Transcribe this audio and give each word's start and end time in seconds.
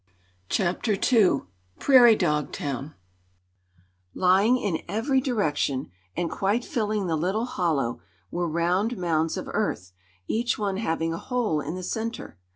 Chapter 0.49 0.93
II 0.95 1.41
Prarie 1.77 2.15
Dog 2.17 2.51
Town 2.51 2.95
LYING 4.15 4.57
in 4.57 4.79
every 4.87 5.21
direction, 5.21 5.91
and 6.17 6.31
quite 6.31 6.65
filling 6.65 7.05
the 7.05 7.15
little 7.15 7.45
hollow, 7.45 8.01
were 8.31 8.49
round 8.49 8.97
mounds 8.97 9.37
of 9.37 9.47
earth, 9.53 9.93
each 10.27 10.57
one 10.57 10.77
having 10.77 11.13
a 11.13 11.19
hole 11.19 11.61
in 11.61 11.75
the 11.75 11.83
center. 11.83 12.39